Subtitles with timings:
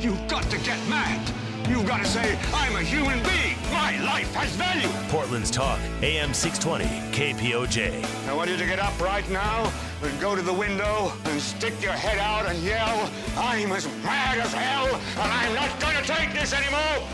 [0.00, 1.28] You've got to get mad.
[1.68, 3.56] You've got to say, I'm a human being.
[3.72, 4.86] My life has value.
[5.10, 8.28] Portland's Talk, AM 620, KPOJ.
[8.28, 9.72] I want you to get up right now
[10.02, 14.38] and go to the window and stick your head out and yell, I'm as mad
[14.38, 17.08] as hell and I'm not going to take this anymore.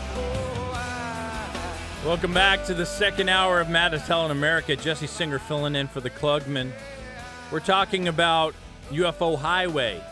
[2.05, 4.75] Welcome back to the second hour of Mad as Hell in America.
[4.75, 6.71] Jesse Singer filling in for the Klugman.
[7.51, 8.53] We're talking about
[8.91, 10.03] UFO Highway,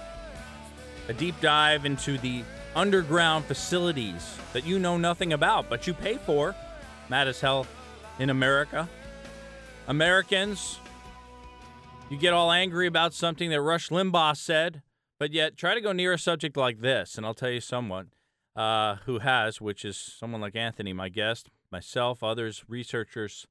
[1.08, 2.44] a deep dive into the
[2.76, 6.56] underground facilities that you know nothing about, but you pay for.
[7.10, 7.68] Mad as Hell
[8.20, 8.90] in America.
[9.88, 10.80] Americans,
[12.10, 14.82] you get all angry about something that Rush Limbaugh said,
[15.20, 18.12] but yet try to go near a subject like this, and I'll tell you someone
[18.56, 23.48] uh, who has, which is someone like Anthony, my guest, myself, others, researchers,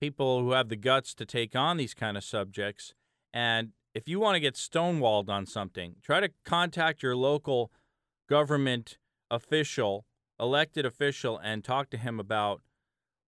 [0.00, 2.94] people who have the guts to take on these kind of subjects.
[3.32, 7.70] And if you want to get stonewalled on something, try to contact your local
[8.28, 8.98] government
[9.30, 10.06] official,
[10.38, 12.62] elected official, and talk to him about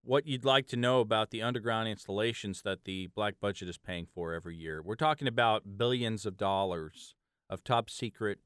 [0.02, 4.06] what you'd like to know about the underground installations that the black budget is paying
[4.06, 4.82] for every year.
[4.82, 7.14] We're talking about billions of dollars
[7.50, 8.38] of top secret,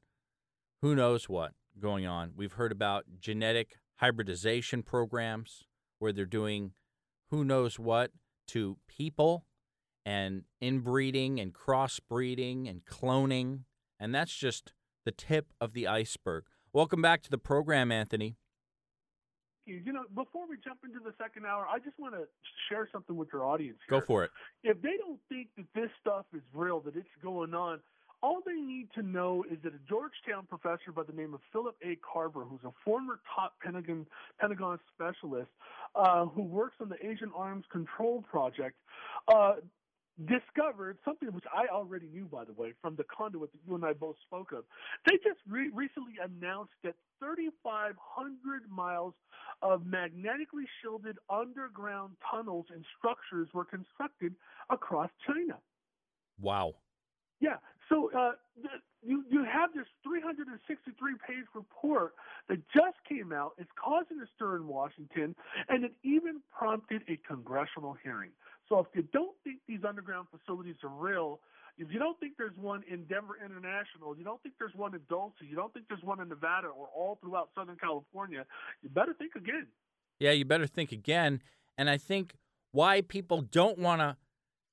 [0.81, 2.31] who knows what going on.
[2.35, 5.63] We've heard about genetic hybridization programs
[5.99, 6.71] where they're doing
[7.29, 8.11] who knows what
[8.47, 9.45] to people
[10.05, 13.61] and inbreeding and crossbreeding and cloning.
[13.99, 14.73] And that's just
[15.05, 16.45] the tip of the iceberg.
[16.71, 18.35] Welcome back to the program, Anthony.
[19.65, 22.23] You know, before we jump into the second hour, I just want to
[22.69, 23.77] share something with your audience.
[23.87, 23.99] Here.
[23.99, 24.31] Go for it.
[24.63, 27.79] If they don't think that this stuff is real, that it's going on,
[28.21, 31.75] all they need to know is that a Georgetown professor by the name of Philip
[31.83, 31.97] A.
[31.97, 34.05] Karber, who's a former top Pentagon
[34.39, 35.51] Pentagon specialist
[35.95, 38.75] uh, who works on the Asian Arms Control Project,
[39.27, 39.55] uh,
[40.25, 43.83] discovered something which I already knew, by the way, from the conduit that you and
[43.83, 44.63] I both spoke of.
[45.07, 49.13] They just re- recently announced that 3,500 miles
[49.61, 54.35] of magnetically shielded underground tunnels and structures were constructed
[54.69, 55.57] across China.
[56.39, 56.75] Wow.
[57.39, 57.57] Yeah.
[57.89, 58.69] So uh, the,
[59.05, 62.13] you you have this 363 page report
[62.47, 63.51] that just came out.
[63.57, 65.35] It's causing a stir in Washington,
[65.67, 68.31] and it even prompted a congressional hearing.
[68.73, 71.39] So if you don't think these underground facilities are real,
[71.77, 75.01] if you don't think there's one in Denver International, you don't think there's one in
[75.07, 78.45] Dulce, you don't think there's one in Nevada or all throughout Southern California,
[78.81, 79.67] you better think again.
[80.19, 81.41] Yeah, you better think again.
[81.77, 82.33] And I think
[82.71, 84.17] why people don't want to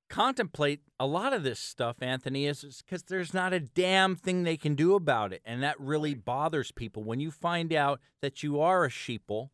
[0.09, 4.57] contemplate a lot of this stuff, Anthony, is because there's not a damn thing they
[4.57, 5.43] can do about it.
[5.45, 7.05] And that really bothers people.
[7.05, 9.51] When you find out that you are a sheeple,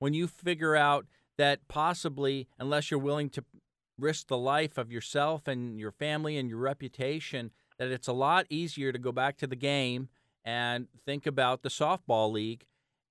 [0.00, 1.06] when you figure out
[1.38, 3.44] that possibly, unless you're willing to
[3.98, 8.46] risk the life of yourself and your family and your reputation, that it's a lot
[8.50, 10.08] easier to go back to the game
[10.44, 12.66] and think about the softball league.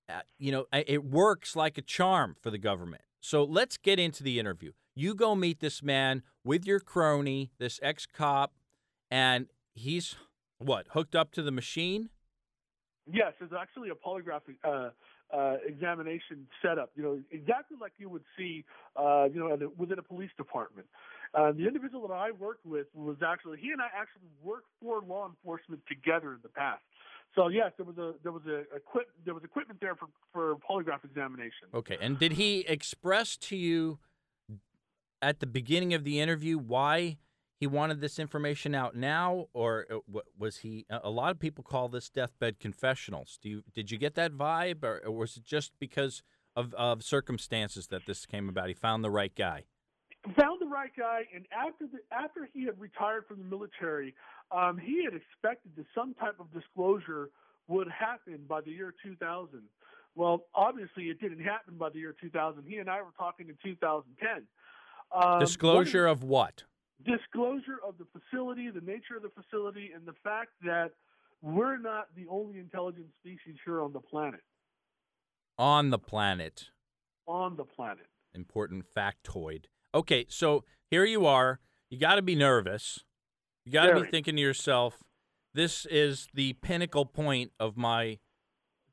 [0.08, 3.02] Uh, you know, it works like a charm for the government.
[3.20, 4.72] So let's get into the interview.
[4.94, 8.52] You go meet this man with your crony, this ex cop,
[9.10, 10.14] and he's
[10.58, 12.10] what hooked up to the machine.
[13.10, 14.90] Yes, it's actually a polygraph uh,
[15.34, 16.90] uh, examination setup.
[16.96, 18.64] You know, exactly like you would see,
[18.96, 20.86] uh, you know, within a police department.
[21.34, 25.02] Uh, the individual that I worked with was actually he and I actually worked for
[25.02, 26.82] law enforcement together in the past.
[27.34, 30.56] So yes, there was a there was a equip there was equipment there for for
[30.56, 31.68] polygraph examination.
[31.74, 33.98] Okay, and did he express to you
[35.20, 37.16] at the beginning of the interview why
[37.64, 40.84] he wanted this information out now, or uh, was he?
[40.90, 43.38] A lot of people call this deathbed confessionals.
[43.40, 46.22] Do you did you get that vibe, or, or was it just because
[46.54, 48.68] of, of circumstances that this came about?
[48.68, 49.64] He found the right guy.
[50.38, 54.14] Found the right guy, and after the after he had retired from the military,
[54.50, 57.30] um, he had expected that some type of disclosure
[57.66, 59.62] would happen by the year 2000.
[60.14, 62.62] Well, obviously, it didn't happen by the year 2000.
[62.68, 64.46] He and I were talking in 2010.
[65.14, 66.64] Um, disclosure what is, of what?
[67.02, 70.92] Disclosure of the facility, the nature of the facility, and the fact that
[71.42, 74.40] we're not the only intelligent species here on the planet.
[75.58, 76.64] On the planet.
[77.26, 78.06] On the planet.
[78.34, 79.64] Important factoid.
[79.94, 81.60] Okay, so here you are.
[81.90, 83.04] You got to be nervous.
[83.64, 85.04] You got to be thinking to yourself,
[85.54, 88.18] this is the pinnacle point of my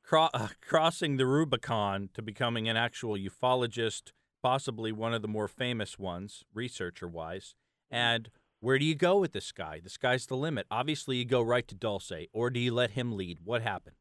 [0.04, 4.12] cro- uh, crossing the Rubicon to becoming an actual ufologist,
[4.44, 7.56] possibly one of the more famous ones, researcher wise.
[7.92, 8.30] And
[8.62, 9.82] where do you go with this guy?
[9.84, 10.66] The sky's the limit.
[10.72, 13.40] Obviously, you go right to Dulce, or do you let him lead?
[13.44, 13.96] What happened?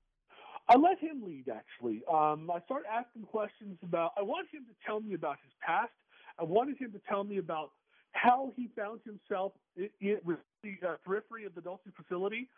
[0.69, 2.03] I let him lead, actually.
[2.11, 5.91] Um, I started asking questions about, I wanted him to tell me about his past.
[6.39, 7.73] I wanted him to tell me about
[8.13, 9.91] how he found himself with
[10.63, 12.49] the uh, periphery of the Dulce facility.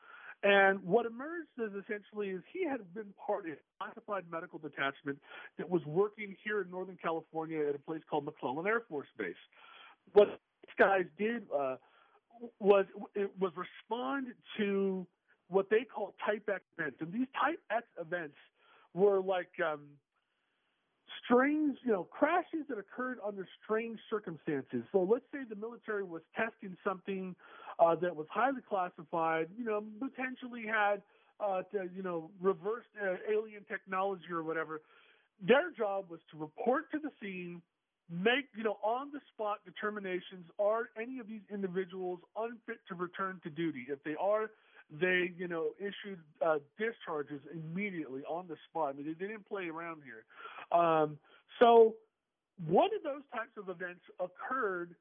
[0.43, 5.19] And what emerged is essentially is he had been part of a classified medical detachment
[5.57, 9.37] that was working here in Northern California at a place called McClellan Air Force Base.
[10.15, 10.41] What
[10.79, 11.77] guys did uh,
[12.59, 12.87] was
[13.39, 14.29] was respond
[14.59, 15.07] to
[15.49, 18.37] what they call Type X events, and these Type X events
[18.95, 19.81] were like um,
[21.25, 24.83] strange, you know, crashes that occurred under strange circumstances.
[24.93, 27.35] So let's say the military was testing something
[27.79, 31.03] uh, that was highly classified, you know, potentially had,
[31.41, 34.83] uh, to, you know, reversed uh, alien technology or whatever.
[35.41, 37.63] Their job was to report to the scene,
[38.13, 43.41] make, you know, on the spot determinations are any of these individuals unfit to return
[43.45, 43.87] to duty?
[43.89, 44.51] If they are,
[45.01, 48.95] they, you know, issued uh, discharges immediately on the spot.
[48.95, 50.25] I mean, they, didn't play around here.
[50.79, 51.19] Um,
[51.59, 51.95] so
[52.67, 54.95] one of those types of events occurred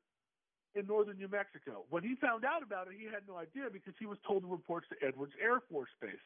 [0.75, 1.83] in northern New Mexico.
[1.89, 4.47] When he found out about it, he had no idea because he was told to
[4.47, 6.23] report to Edwards Air Force Base.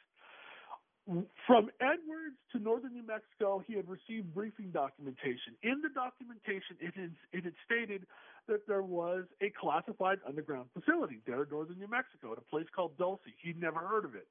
[1.46, 5.54] From Edwards to northern New Mexico, he had received briefing documentation.
[5.62, 8.08] In the documentation, it, had stated
[8.48, 12.66] that there was a classified underground facility there in northern New Mexico at a place
[12.76, 13.22] called Dulce.
[13.44, 14.26] He'd never heard of it.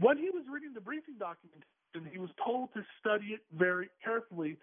[0.00, 4.56] When he was reading the briefing documentation, he was told to study it very carefully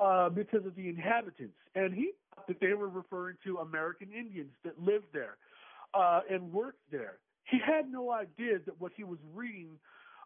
[0.00, 1.54] uh, because of the inhabitants.
[1.76, 5.36] And he thought that they were referring to American Indians that lived there
[5.94, 7.18] uh, and worked there.
[7.44, 9.78] He had no idea that what he was reading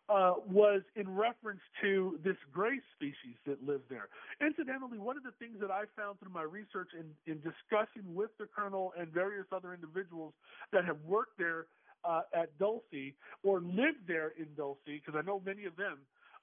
[0.09, 4.09] uh, was in reference to this gray species that lives there.
[4.41, 8.31] Incidentally, one of the things that I found through my research in, in discussing with
[8.39, 10.33] the colonel and various other individuals
[10.73, 11.67] that have worked there
[12.05, 13.13] uh, at Dulce
[13.43, 15.99] or lived there in Dulce, because I know many of them,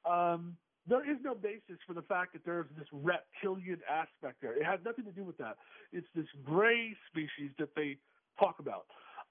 [0.09, 0.57] um,
[0.88, 4.56] there is no basis for the fact that there's this reptilian aspect there.
[4.56, 5.57] It has nothing to do with that.
[5.91, 7.97] It's this gray species that they
[8.39, 8.85] talk about.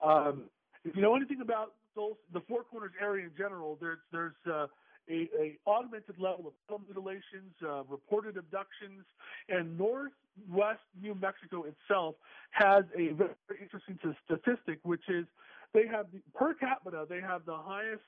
[0.05, 0.45] Um,
[0.85, 4.67] if you know anything about those, the Four Corners area in general, there's there's uh,
[5.09, 9.05] a, a augmented level of mutilations, uh, reported abductions,
[9.49, 12.15] and northwest New Mexico itself
[12.51, 15.27] has a very interesting statistic, which is
[15.73, 18.03] they have the, per capita they have the highest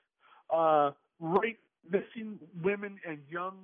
[0.53, 1.59] uh, rate
[1.89, 3.55] missing women and young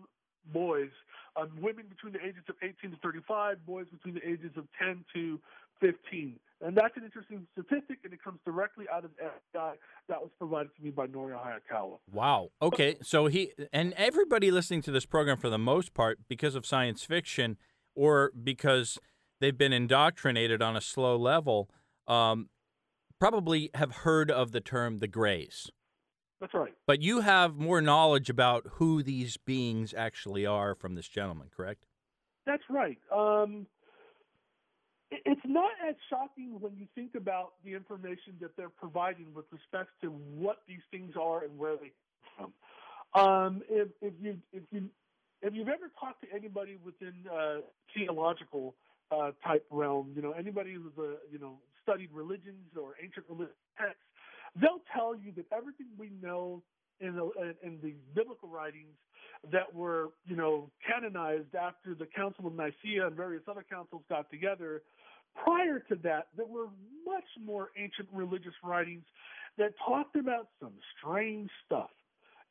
[0.52, 0.90] boys,
[1.36, 5.06] um, women between the ages of 18 to 35, boys between the ages of 10
[5.14, 5.40] to
[5.84, 6.40] 15.
[6.62, 9.74] And that's an interesting statistic, and it comes directly out of FBI
[10.08, 11.98] that was provided to me by Norio Hayakawa.
[12.12, 12.50] Wow.
[12.62, 12.96] Okay.
[13.02, 17.04] So he, and everybody listening to this program for the most part, because of science
[17.04, 17.58] fiction
[17.96, 18.98] or because
[19.42, 21.70] they've been indoctrinated on a slow level,
[22.08, 22.50] um,
[23.20, 25.70] probably have heard of the term the Greys.
[26.40, 26.74] That's right.
[26.88, 31.86] But you have more knowledge about who these beings actually are from this gentleman, correct?
[32.46, 32.98] That's right.
[33.14, 33.68] Um,
[35.26, 39.90] it's not as shocking when you think about the information that they're providing with respect
[40.02, 41.92] to what these things are and where they
[42.38, 42.54] come
[43.14, 43.22] from.
[43.22, 44.90] Um, if, if you if you
[45.42, 47.58] if you've ever talked to anybody within uh,
[47.96, 48.76] theological
[49.12, 53.56] uh, type realm, you know anybody who's a you know studied religions or ancient religious
[53.78, 54.02] texts,
[54.60, 56.64] they'll tell you that everything we know
[57.00, 57.30] in the
[57.62, 58.96] in the biblical writings
[59.52, 64.30] that were you know canonized after the Council of Nicaea and various other councils got
[64.32, 64.82] together
[65.36, 66.68] Prior to that, there were
[67.06, 69.04] much more ancient religious writings
[69.58, 71.90] that talked about some strange stuff.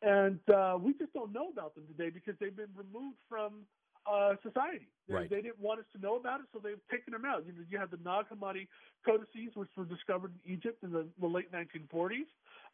[0.02, 3.62] And uh, we just don't know about them today because they've been removed from
[4.10, 4.88] uh, society.
[5.08, 5.30] They, right.
[5.30, 7.44] they didn't want us to know about it, so they've taken them out.
[7.46, 8.66] You know, you have the Nag Hammadi
[9.06, 12.26] codices, which were discovered in Egypt in the, the late 1940s,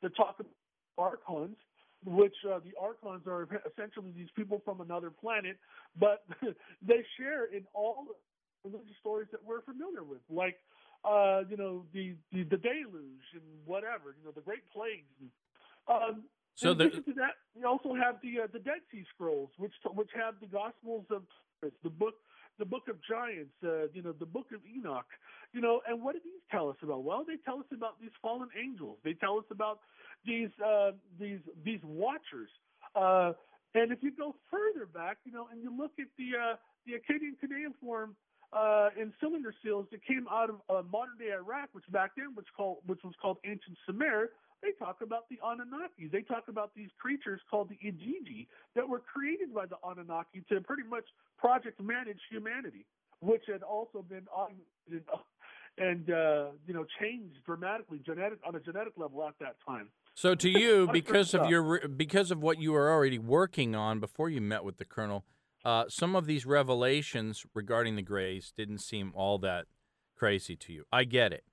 [0.02, 0.52] that talk about
[0.97, 1.57] archons,
[2.05, 5.59] which uh, the archons are essentially these people from another planet,
[5.99, 6.25] but
[6.83, 8.07] they share in all
[8.64, 10.57] religious stories that we're familiar with, like
[11.05, 15.14] uh, you know the, the, the deluge and whatever, you know the Great Plagues.
[15.21, 15.31] And,
[15.88, 16.25] um,
[16.55, 19.75] so in addition to that, we also have the uh, the Dead Sea Scrolls, which
[19.95, 21.23] which have the Gospels of
[21.83, 22.14] the book
[22.59, 25.07] the book of giants, uh, you know, the book of Enoch,
[25.53, 27.05] you know, and what do these tell us about?
[27.05, 28.99] Well, they tell us about these fallen angels.
[29.05, 29.81] They tell us about
[30.27, 32.50] these uh, these these watchers.
[32.95, 33.33] Uh,
[33.75, 36.93] and if you go further back, you know, and you look at the uh, the
[36.95, 38.17] Akkadian cuneiform
[38.53, 42.35] uh, in cylinder seals that came out of uh, modern day Iraq, which back then
[42.35, 44.31] was called which was called ancient Sumer.
[44.62, 46.09] They talk about the Anunnaki.
[46.11, 50.61] They talk about these creatures called the Igigi that were created by the Anunnaki to
[50.61, 51.05] pretty much
[51.38, 52.85] project manage humanity,
[53.21, 55.07] which had also been augmented
[55.79, 59.91] and uh, you know changed dramatically genetic on a genetic level at that time.
[60.15, 64.29] So to you, because of your because of what you were already working on before
[64.29, 65.25] you met with the colonel,
[65.65, 69.67] uh, some of these revelations regarding the Greys didn't seem all that
[70.17, 70.85] crazy to you.
[70.91, 71.45] I get it.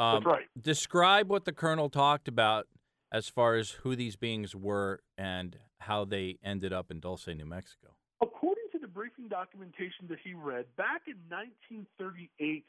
[0.00, 0.46] Um, That's right.
[0.60, 2.66] Describe what the colonel talked about
[3.12, 7.44] as far as who these beings were and how they ended up in Dulce, New
[7.44, 7.88] Mexico.
[8.22, 12.64] According to the briefing documentation that he read, back in 1938,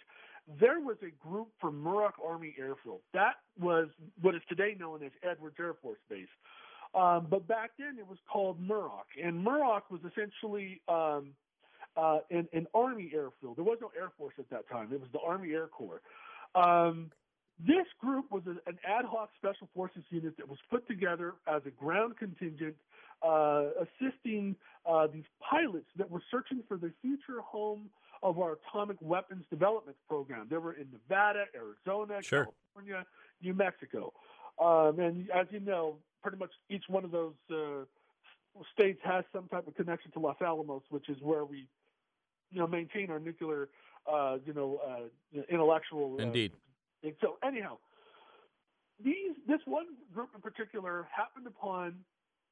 [0.60, 3.00] there was a group from Muroc Army Airfield.
[3.14, 3.88] That was
[4.22, 6.28] what is today known as Edwards Air Force Base.
[6.94, 11.32] Um, but back then it was called Muroc, and Muroc was essentially um,
[11.96, 13.56] uh, an, an Army airfield.
[13.56, 16.02] There was no Air Force at that time; it was the Army Air Corps.
[16.56, 17.12] Um,
[17.66, 21.70] this group was an ad hoc special forces unit that was put together as a
[21.72, 22.76] ground contingent,
[23.22, 24.56] uh, assisting
[24.90, 27.90] uh, these pilots that were searching for the future home
[28.24, 30.48] of our atomic weapons development program.
[30.50, 32.48] They were in Nevada, Arizona, Sure.
[32.76, 33.06] California,
[33.42, 34.14] New Mexico.
[34.60, 37.84] Um, and as you know, pretty much each one of those uh,
[38.74, 41.68] states has some type of connection to Los Alamos, which is where we,
[42.52, 43.70] you know, maintain our nuclear,
[44.12, 46.18] uh, you know, uh, intellectual.
[46.20, 46.52] uh, Indeed.
[47.04, 47.78] and so, anyhow,
[49.04, 51.96] these this one group in particular happened upon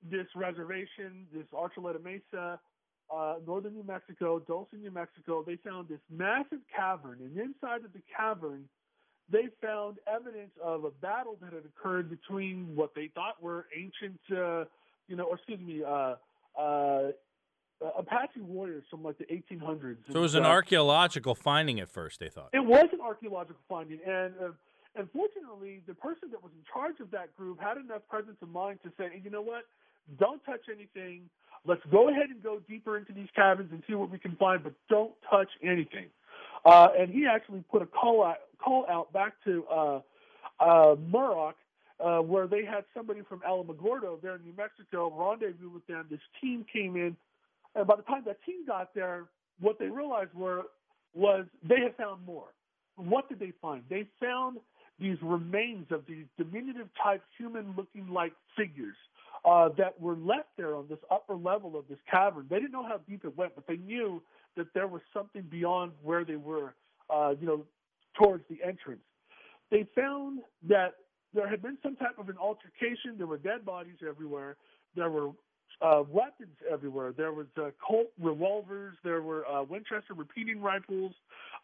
[0.10, 2.60] this reservation, this Archuleta Mesa,
[3.14, 5.44] uh, northern New Mexico, Dulce, New Mexico.
[5.46, 8.66] They found this massive cavern, and inside of the cavern,
[9.32, 14.20] they found evidence of a battle that had occurred between what they thought were ancient,
[14.32, 14.66] uh,
[15.08, 16.16] you know, or excuse me, uh,
[16.60, 17.12] uh,
[17.98, 19.98] Apache warriors from like the 1800s.
[20.12, 22.50] So it was an And, uh, archaeological finding at first, they thought.
[22.54, 24.34] it was an archaeological finding, and
[24.98, 28.50] uh, unfortunately, the person that was in charge of that group had enough presence of
[28.50, 29.64] mind to say, hey, you know what?
[30.20, 31.30] Don't touch anything.
[31.66, 34.64] Let's go ahead and go deeper into these cabins and see what we can find,
[34.64, 36.08] but don't touch anything.
[36.66, 40.00] Uh, and he actually put a call out, call out back to uh,
[40.60, 41.54] uh, Muroc,
[42.00, 46.06] uh, where they had somebody from Alamogordo there in New Mexico rendezvous with them.
[46.10, 47.16] This team came in,
[47.76, 49.26] and by the time that team got there,
[49.60, 50.64] what they realized were
[51.14, 52.48] was they had found more.
[52.96, 53.84] What did they find?
[53.90, 54.58] They found
[55.00, 58.96] these remains of these diminutive type human looking like figures
[59.46, 62.46] uh, that were left there on this upper level of this cavern.
[62.50, 64.22] They didn't know how deep it went, but they knew
[64.58, 66.74] that there was something beyond where they were,
[67.10, 67.66] uh, you know,
[68.18, 69.02] towards the entrance.
[69.72, 70.96] They found that
[71.34, 73.18] there had been some type of an altercation.
[73.18, 74.58] There were dead bodies everywhere.
[74.96, 75.30] There were
[75.82, 77.14] uh, weapons everywhere.
[77.16, 78.96] There was uh, Colt revolvers.
[79.04, 81.14] There were uh, Winchester repeating rifles.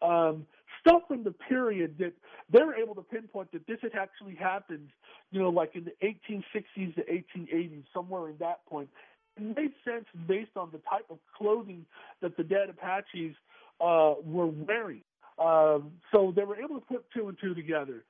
[0.00, 0.46] Um,
[0.86, 2.12] stuff from the period that
[2.52, 4.88] they were able to pinpoint that this had actually happened.
[5.30, 8.88] You know, like in the 1860s to 1880s, somewhere in that point.
[9.36, 11.84] It made sense based on the type of clothing
[12.22, 13.34] that the dead Apaches
[13.80, 15.02] uh, were wearing.
[15.38, 18.04] Um, so they were able to put two and two together.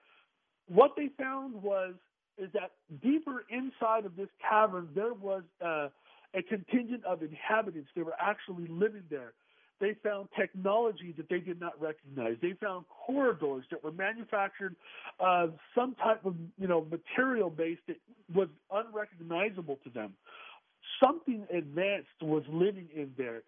[0.69, 1.95] What they found was
[2.39, 5.89] is that deeper inside of this cavern there was uh,
[6.35, 7.89] a contingent of inhabitants.
[7.97, 9.33] They were actually living there.
[9.81, 12.37] They found technology that they did not recognize.
[12.41, 14.75] They found corridors that were manufactured
[15.21, 17.97] of some type of you know material base that
[18.35, 20.15] was unrecognizable to them.
[21.03, 23.43] Something advanced was living in there,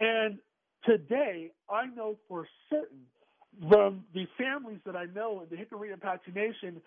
[0.00, 0.38] and
[0.84, 3.02] today I know for certain
[3.68, 6.80] from the families that I know in the Jicarilla Apache Nation,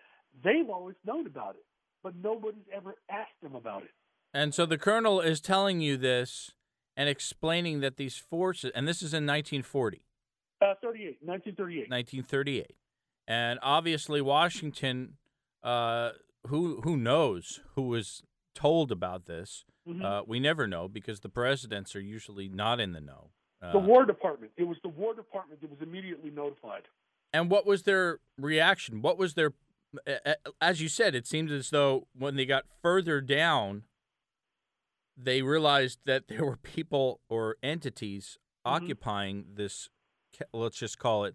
[0.44, 1.66] they've always known about it,
[2.04, 3.92] but nobody's ever asked them about it.
[4.34, 6.52] And so the colonel is telling you this
[7.00, 10.02] and explaining that these forces, and this is in 1940,
[10.62, 11.90] Uh, 38, 1938.
[11.90, 12.76] 1938,
[13.26, 15.18] and obviously Washington,
[15.64, 16.12] uh,
[16.48, 18.22] who who knows who was
[18.54, 19.64] told about this?
[19.88, 20.04] Mhm.
[20.04, 23.32] Uh, we never know because the presidents are usually not in the know.
[23.62, 24.52] Uh, the War Department.
[24.58, 26.90] It was the War Department that was immediately notified.
[27.32, 29.02] And what was their reaction?
[29.02, 29.54] What was their,
[30.60, 33.84] as you said, it seemed as though when they got further down,
[35.22, 38.76] they realized that there were people or entities Mm-hmm.
[38.84, 39.90] occupying this,
[40.54, 41.34] let's just call it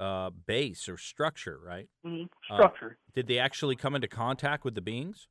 [0.00, 1.88] uh, base or structure, right?
[2.04, 2.28] Mhm.
[2.50, 2.98] Uh, Structure.
[3.14, 5.28] Did they actually come into contact with the beings?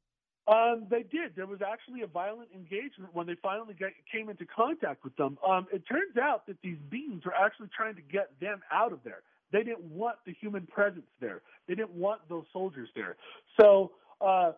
[0.48, 1.36] Um, they did.
[1.36, 5.38] There was actually a violent engagement when they finally got, came into contact with them.
[5.46, 9.00] Um, it turns out that these beings were actually trying to get them out of
[9.04, 9.24] there.
[9.52, 11.42] They didn't want the human presence there.
[11.68, 13.18] They didn't want those soldiers there.
[13.60, 13.92] So
[14.22, 14.54] uh,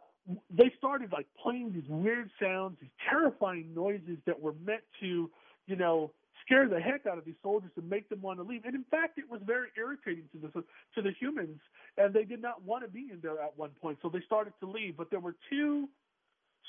[0.50, 5.30] they started like playing these weird sounds, these terrifying noises that were meant to,
[5.68, 6.12] you know,
[6.46, 8.66] scare the heck out of these soldiers and make them want to leave.
[8.66, 10.64] And in fact, it was very irritating to the
[10.96, 11.60] to the humans,
[11.98, 13.98] and they did not want to be in there at one point.
[14.02, 14.98] So they started to leave.
[14.98, 15.88] But there were two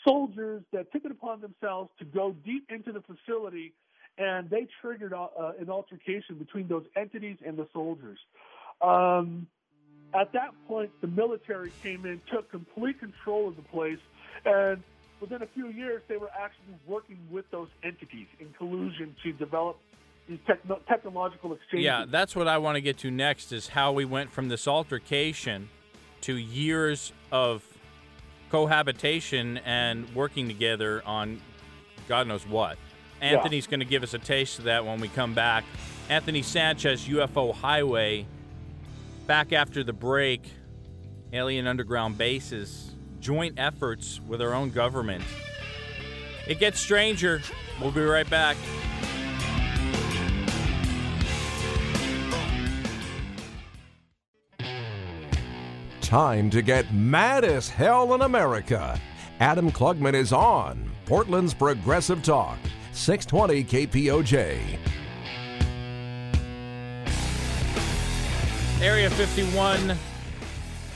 [0.07, 3.73] soldiers that took it upon themselves to go deep into the facility,
[4.19, 8.19] and they triggered uh, an altercation between those entities and the soldiers.
[8.83, 9.47] Um,
[10.17, 13.99] at that point, the military came in, took complete control of the place,
[14.45, 14.83] and
[15.21, 19.79] within a few years, they were actually working with those entities in collusion to develop
[20.29, 21.85] these techno- technological exchanges.
[21.85, 24.67] Yeah, that's what I want to get to next is how we went from this
[24.67, 25.69] altercation
[26.23, 27.63] to years of
[28.51, 31.41] cohabitation and working together on
[32.09, 32.79] God knows what.
[33.21, 35.65] Anthony's going to give us a taste of that when we come back.
[36.09, 38.27] Anthony Sanchez, UFO Highway.
[39.27, 40.43] Back after the break,
[41.33, 45.25] alien underground bases, joint efforts with our own government.
[46.47, 47.43] It gets stranger.
[47.81, 48.57] We'll be right back.
[56.01, 59.01] Time to get mad as hell in America.
[59.41, 62.59] Adam Klugman is on Portland's Progressive Talk,
[62.93, 64.79] 620 KPOJ.
[68.83, 69.97] Area 51.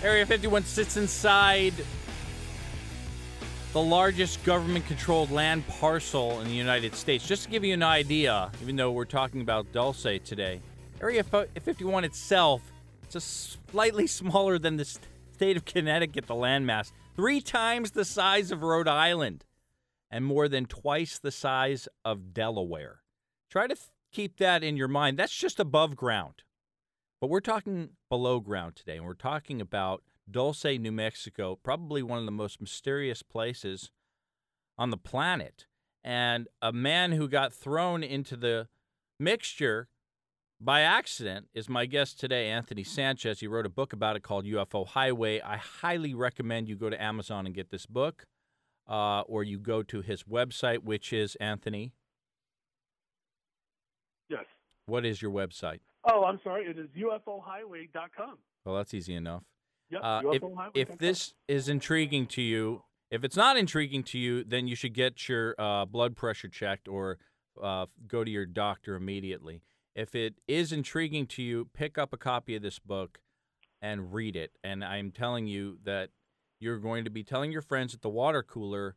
[0.03, 1.73] Area 51 sits inside
[3.73, 7.27] the largest government controlled land parcel in the United States.
[7.27, 10.61] Just to give you an idea, even though we're talking about Dulce today,
[11.01, 12.61] Area 51 itself
[13.15, 14.85] is slightly smaller than the
[15.33, 19.47] state of Connecticut, the landmass, three times the size of Rhode Island,
[20.11, 23.01] and more than twice the size of Delaware.
[23.49, 25.19] Try to th- keep that in your mind.
[25.19, 26.43] That's just above ground.
[27.21, 32.19] But we're talking below ground today, and we're talking about Dulce, New Mexico, probably one
[32.19, 33.91] of the most mysterious places
[34.79, 35.67] on the planet.
[36.03, 38.69] And a man who got thrown into the
[39.19, 39.89] mixture
[40.59, 43.41] by accident is my guest today, Anthony Sanchez.
[43.41, 45.43] He wrote a book about it called UFO Highway.
[45.43, 48.25] I highly recommend you go to Amazon and get this book,
[48.89, 51.93] uh, or you go to his website, which is Anthony.
[54.31, 54.47] Yes.
[54.87, 55.81] What is your website?
[56.05, 56.65] Oh, I'm sorry.
[56.65, 58.39] It is UFOhighway.com.
[58.65, 59.43] Well, that's easy enough.
[59.91, 60.43] Yep, Uh, if,
[60.75, 64.95] if this is intriguing to you, if it's not intriguing to you, then you should
[64.95, 67.19] get your uh, blood pressure checked or
[67.63, 69.63] uh, go to your doctor immediately.
[69.97, 73.19] If it is intriguing to you, pick up a copy of this book
[73.83, 74.53] and read it.
[74.63, 76.11] And I'm telling you that
[76.61, 78.95] you're going to be telling your friends at the water cooler,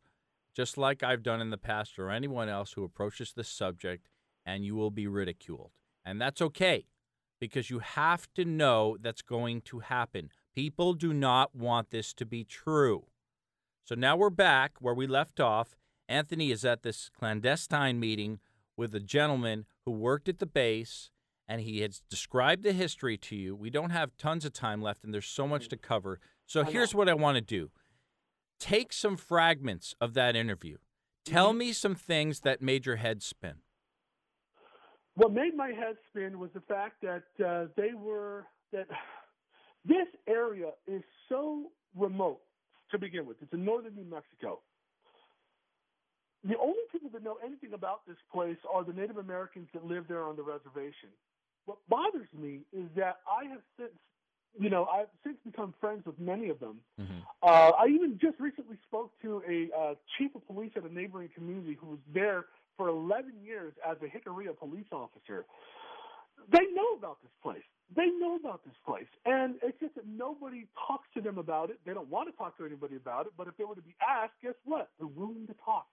[0.54, 4.08] just like I've done in the past, or anyone else who approaches this subject,
[4.46, 5.72] and you will be ridiculed.
[6.04, 6.84] And that's okay
[7.44, 10.30] because you have to know that's going to happen.
[10.54, 13.04] People do not want this to be true.
[13.84, 15.76] So now we're back where we left off.
[16.08, 18.38] Anthony is at this clandestine meeting
[18.78, 21.10] with a gentleman who worked at the base
[21.46, 23.54] and he has described the history to you.
[23.54, 26.20] We don't have tons of time left and there's so much to cover.
[26.46, 27.70] So here's what I want to do
[28.58, 30.78] take some fragments of that interview.
[31.26, 31.58] Tell mm-hmm.
[31.58, 33.56] me some things that made your head spin.
[35.16, 38.86] What made my head spin was the fact that uh, they were that
[39.84, 42.40] this area is so remote
[42.90, 43.36] to begin with.
[43.40, 44.60] It's in northern New Mexico.
[46.46, 50.04] The only people that know anything about this place are the Native Americans that live
[50.08, 51.08] there on the reservation.
[51.64, 53.92] What bothers me is that I have since,
[54.58, 56.80] you know, I've since become friends with many of them.
[57.42, 61.30] Uh, I even just recently spoke to a uh, chief of police at a neighboring
[61.34, 62.44] community who was there
[62.76, 65.44] for 11 years as a Jicarilla police officer.
[66.50, 67.62] They know about this place.
[67.94, 69.06] They know about this place.
[69.24, 71.78] And it's just that nobody talks to them about it.
[71.86, 73.32] They don't want to talk to anybody about it.
[73.36, 74.90] But if they were to be asked, guess what?
[74.98, 75.86] They're willing to talk.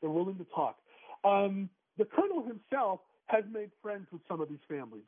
[0.00, 0.76] They're willing to talk.
[1.24, 5.04] Um, the colonel himself has made friends with some of these families.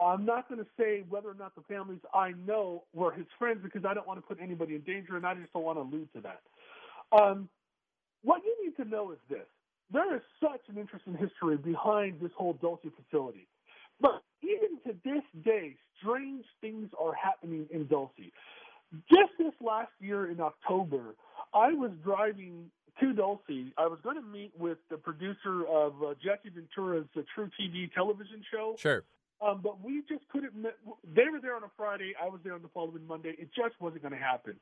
[0.00, 3.60] I'm not going to say whether or not the families I know were his friends
[3.62, 5.82] because I don't want to put anybody in danger and I just don't want to
[5.82, 6.40] allude to that.
[7.12, 7.48] Um,
[8.22, 9.46] what you need to know is this
[9.92, 13.46] there is such an interesting history behind this whole Dulce facility.
[14.00, 18.10] But even to this day, strange things are happening in Dulce.
[19.08, 21.14] Just this last year in October,
[21.54, 23.72] I was driving to Dulce.
[23.78, 27.92] I was going to meet with the producer of uh, Jesse Ventura's uh, True TV
[27.92, 28.76] television show.
[28.78, 29.04] Sure.
[29.40, 30.52] Um, but we just couldn't.
[30.62, 32.14] They were there on a Friday.
[32.20, 33.34] I was there on the following Monday.
[33.38, 34.54] It just wasn't going to happen.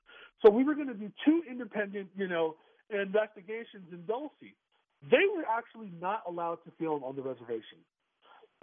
[0.42, 2.56] So we were going to do two independent, you know,
[2.88, 4.54] investigations in Dulce.
[5.08, 7.78] They were actually not allowed to film on the reservation.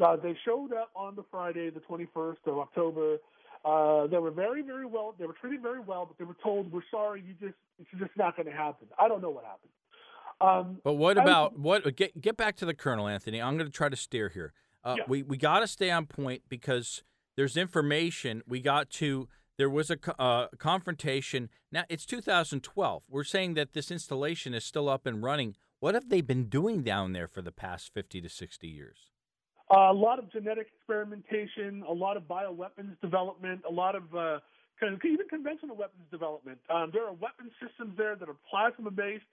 [0.04, 3.18] Uh, they showed up on the Friday, the 21st of October.
[3.66, 5.16] Uh, they were very, very well.
[5.18, 8.16] They were treated very well, but they were told, "We're sorry, you just it's just
[8.16, 9.72] not going to happen." I don't know what happened.
[10.40, 11.96] Um, But what about what?
[11.96, 13.42] Get get back to the colonel, Anthony.
[13.42, 14.54] I'm going to try to steer here.
[14.84, 15.04] Uh, Yeah.
[15.08, 17.04] We we got to stay on point because
[17.36, 18.44] there's information.
[18.48, 19.28] We got to.
[19.58, 21.50] There was a uh, confrontation.
[21.72, 23.04] Now it's 2012.
[23.10, 25.56] We're saying that this installation is still up and running.
[25.80, 29.12] What have they been doing down there for the past 50 to 60 years?
[29.70, 34.40] a lot of genetic experimentation, a lot of bioweapons development, a lot of uh,
[34.82, 36.58] even conventional weapons development.
[36.70, 39.26] Um, there are weapon systems there that are plasma based.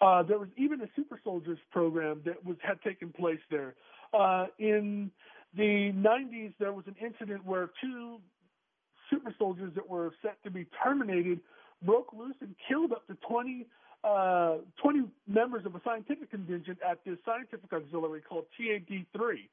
[0.00, 3.74] Uh, there was even a super soldiers program that was had taken place there.
[4.12, 5.10] Uh, in
[5.56, 8.18] the 90s, there was an incident where two
[9.10, 11.40] super soldiers that were set to be terminated
[11.82, 13.66] broke loose and killed up to 20,
[14.04, 19.48] uh, 20 members of a scientific contingent at this scientific auxiliary called TAD3.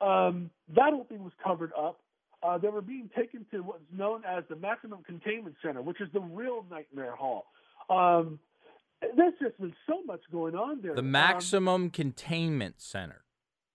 [0.00, 2.00] Um, that whole thing was covered up.
[2.42, 6.08] Uh, they were being taken to what's known as the Maximum Containment Center, which is
[6.14, 7.44] the real nightmare hall.
[7.90, 8.38] Um,
[9.16, 10.94] there's just been so much going on there.
[10.94, 13.24] The Um, Maximum Containment Center.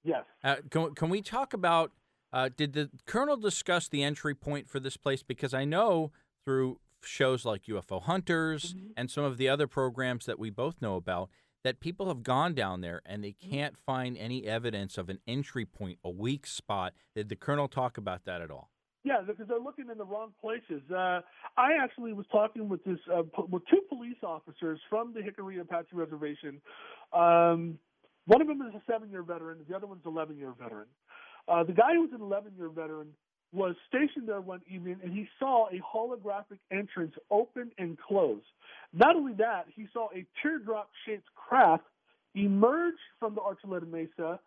[0.03, 0.23] yes.
[0.43, 1.91] Uh, can, can we talk about?
[2.33, 5.21] Uh, did the colonel discuss the entry point for this place?
[5.23, 6.11] Because I know
[6.43, 8.87] through shows like UFO Hunters Mm-hmm.
[8.97, 11.29] and some of the other programs that we both know about
[11.63, 13.49] that people have gone down there and they Mm-hmm.
[13.51, 16.93] can't find any evidence of an entry point, a weak spot.
[17.15, 18.69] Did the colonel talk about that at all?
[19.03, 20.81] Yeah, because they're looking in the wrong places.
[20.89, 21.21] Uh,
[21.57, 25.89] I actually was talking with this uh, with two police officers from the Jicarilla Apache
[25.93, 26.59] Reservation.
[27.13, 27.77] Um,
[28.25, 29.59] one of them is a seven-year veteran.
[29.69, 30.87] The other one's an eleven-year veteran.
[31.47, 33.09] Uh, the guy who was an eleven-year veteran
[33.51, 38.41] was stationed there one evening, and he saw a holographic entrance open and close.
[38.93, 41.83] Not only that, he saw a teardrop-shaped craft
[42.35, 44.39] emerge from the Archuleta Mesa,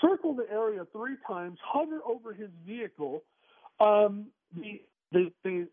[0.00, 3.22] circle the area three times, hover over his vehicle.
[3.80, 4.80] Um, the,
[5.12, 5.68] the the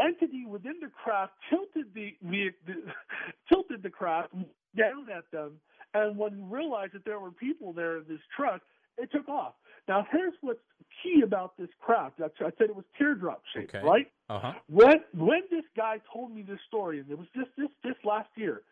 [0.00, 2.74] entity within the craft tilted the, the, the
[3.52, 4.32] tilted the craft
[4.76, 5.52] down at them,
[5.94, 8.62] and when he realized that there were people there in this truck,
[8.98, 9.54] it took off.
[9.88, 10.60] Now, here's what's
[11.02, 12.20] key about this craft.
[12.20, 13.86] I, I said it was teardrop shaped, Okay.
[13.86, 14.10] right?
[14.28, 14.52] Uh huh.
[14.68, 18.28] When when this guy told me this story, and it was just this this last
[18.36, 18.62] year,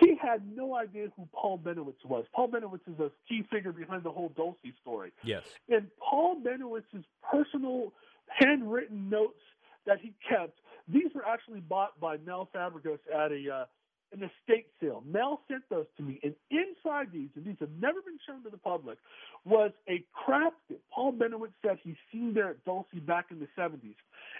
[0.00, 2.24] he had no idea who Paul Bennewitz was.
[2.34, 5.12] Paul Bennewitz is a key figure behind the whole Dulce story.
[5.24, 5.44] Yes.
[5.68, 7.92] And Paul Bennewitz's personal
[8.28, 9.40] handwritten notes
[9.86, 13.64] that he kept, these were actually bought by Mel Fabregas at a uh,
[14.12, 15.02] an estate sale.
[15.06, 18.50] Mel sent those to me, and inside these, and these have never been shown to
[18.50, 18.98] the public,
[19.44, 23.48] was a craft that Paul Bennewitz said he seen there at Dulce back in the
[23.58, 23.96] 70s.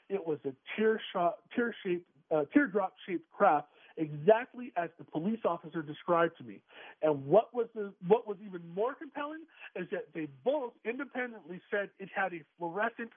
[0.08, 5.40] It was a tear shot, tear shaped, uh, teardrop shaped craft, exactly as the police
[5.44, 6.60] officer described to me.
[7.02, 9.42] And what was the what was even more compelling
[9.76, 13.10] is that they both independently said it had a fluorescent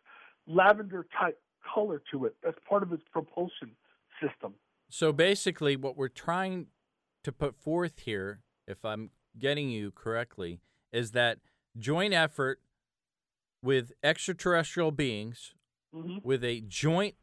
[0.47, 1.39] lavender type
[1.73, 3.71] color to it as part of its propulsion
[4.21, 4.53] system.
[4.91, 6.67] So basically, what we're trying
[7.23, 10.59] to put forth here, if I'm getting you correctly,
[10.91, 11.39] is that
[11.77, 12.59] joint effort
[13.63, 15.53] with extraterrestrial beings,
[15.93, 17.15] hmm with a joint.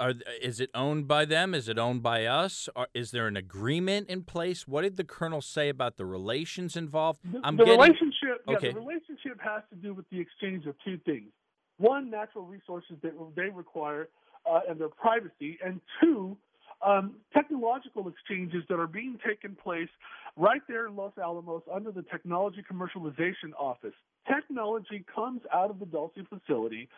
[0.00, 1.54] Are, is it owned by them?
[1.54, 2.68] Is it owned by us?
[2.74, 4.66] Or is there an agreement in place?
[4.66, 7.20] What did the colonel say about the relations involved?
[7.24, 8.72] The, I'm the getting relationship, yeah, okay.
[8.72, 11.30] the relationship has to do with the exchange of two things:
[11.78, 14.08] one, natural resources that they require
[14.50, 16.36] uh, and their privacy, and two,
[16.82, 19.88] um, technological exchanges that are being taken place
[20.36, 23.94] right there in Los Alamos under the Technology Commercialization Office.
[24.26, 26.88] Technology comes out of the Dulce facility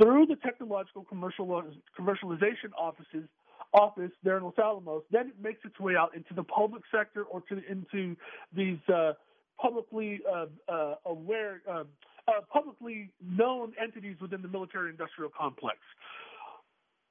[0.00, 1.46] through the Technological Commercial
[1.98, 3.28] Commercialization Offices
[3.72, 5.02] office there in Los Alamos.
[5.10, 8.16] Then it makes its way out into the public sector or to into
[8.54, 9.12] these uh,
[9.60, 11.84] publicly uh, uh, aware, uh,
[12.28, 15.78] uh, publicly known entities within the military-industrial complex.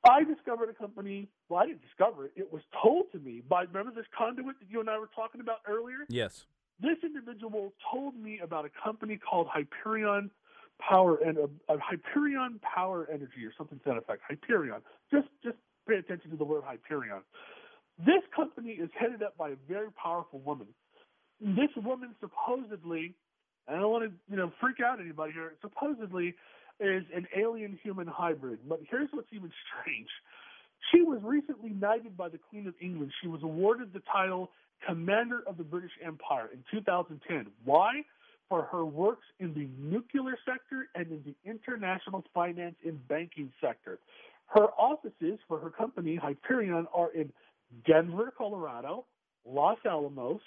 [0.04, 1.30] I discovered a company.
[1.50, 2.32] Well, I didn't discover it.
[2.36, 5.42] It was told to me by remember this conduit that you and I were talking
[5.42, 6.06] about earlier.
[6.10, 6.46] yes.
[6.82, 10.32] This individual told me about a company called Hyperion
[10.80, 14.24] Power and uh, uh, Hyperion Power Energy or something to that effect.
[14.28, 14.82] Hyperion.
[15.12, 17.22] Just just pay attention to the word Hyperion.
[18.00, 20.68] This company is headed up by a very powerful woman.
[21.40, 23.14] This woman supposedly,
[23.68, 25.54] I don't want to you know freak out anybody here.
[25.62, 26.34] Supposedly
[26.82, 28.60] is an alien human hybrid.
[28.67, 30.10] But here's what's even strange.
[30.91, 33.12] She was recently knighted by the Queen of England.
[33.22, 34.52] She was awarded the title
[34.86, 37.48] Commander of the British Empire in 2010.
[37.63, 38.02] Why?
[38.50, 44.00] For her works in the nuclear sector and in the international finance and banking sector.
[44.48, 47.32] Her offices for her company, Hyperion, are in
[47.86, 49.06] Denver, Colorado,
[49.46, 50.41] Los Alamos,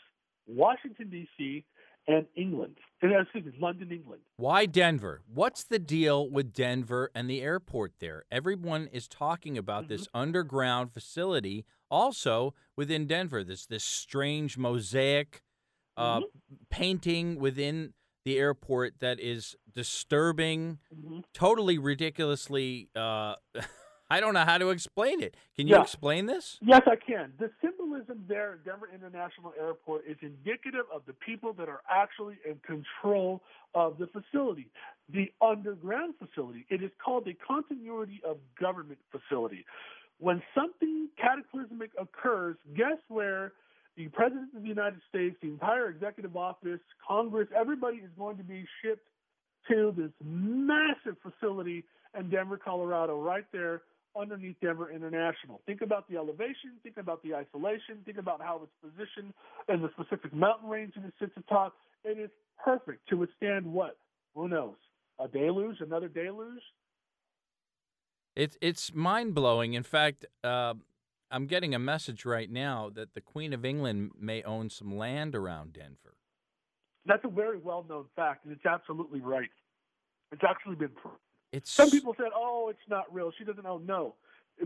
[0.46, 1.64] Washington, D.C.,
[2.06, 2.76] and England.
[3.02, 4.22] And, uh, excuse me, London, England.
[4.36, 5.22] Why Denver?
[5.26, 8.24] What's the deal with Denver and the airport there?
[8.30, 13.44] Everyone is talking about this underground facility also within Denver.
[13.44, 15.42] This this strange mosaic
[15.96, 16.20] uh,
[16.70, 20.78] painting within the airport that is disturbing,
[21.32, 22.88] totally ridiculously.
[22.96, 23.34] Uh,
[24.10, 25.36] I don't know how to explain it.
[25.56, 25.82] Can you Yeah.
[25.82, 26.58] explain this?
[26.60, 27.32] Yes, I can.
[27.38, 32.38] The symbolism there at Denver International Airport is indicative of the people that are actually
[32.44, 33.42] in control
[33.74, 34.70] of the facility.
[35.08, 39.64] The underground facility, it is called a continuity of government facility.
[40.18, 43.52] When something cataclysmic occurs, guess where
[43.96, 48.44] the President of the United States, the entire executive office, Congress, everybody is going to
[48.44, 49.08] be shipped
[49.68, 51.84] to this massive facility
[52.18, 53.82] in Denver, Colorado, right there
[54.18, 55.60] underneath Denver International.
[55.66, 59.32] Think about the elevation, think about the isolation, think about how it's positioned
[59.68, 61.74] in the specific mountain range that it sits atop.
[62.04, 62.30] It is
[62.62, 63.96] perfect to withstand what?
[64.34, 64.76] Who knows?
[65.20, 66.62] A deluge, another deluge?
[68.36, 69.74] It's it's mind blowing.
[69.74, 70.74] In fact, uh,
[71.30, 75.34] I'm getting a message right now that the Queen of England may own some land
[75.34, 76.16] around Denver.
[77.06, 79.50] That's a very well known fact, and it's absolutely right.
[80.32, 81.18] It's actually been proven.
[81.54, 83.30] It's Some people said, "Oh, it's not real.
[83.38, 84.16] She doesn't own." No,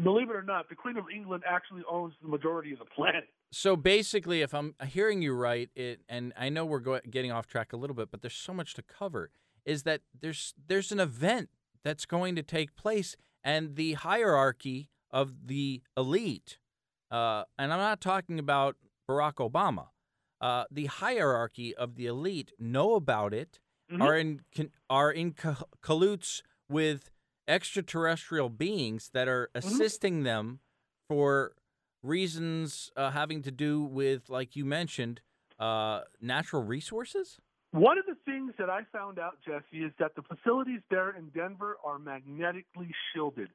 [0.03, 3.29] believe it or not, the Queen of England actually owns the majority of the planet.
[3.53, 7.47] So basically, if I'm hearing you right, it and I know we're go- getting off
[7.47, 9.31] track a little bit, but there's so much to cover.
[9.67, 11.51] Is that there's there's an event
[11.85, 16.59] that's going to take place, and the hierarchy of the elite,
[17.11, 18.77] uh, and I'm not talking about
[19.09, 19.89] Barack Obama.
[20.41, 24.03] Uh, the hierarchy of the elite know about it, Mhm.
[24.03, 24.43] are in
[24.89, 27.11] are in ca- cahoots with
[27.47, 30.61] extraterrestrial beings that are assisting them
[31.09, 31.53] for
[32.03, 35.21] reasons uh, having to do with, like you mentioned,
[35.59, 37.39] uh, natural resources.
[37.73, 41.29] One of the things that I found out, Jesse, is that the facilities there in
[41.31, 43.49] Denver are magnetically shielded.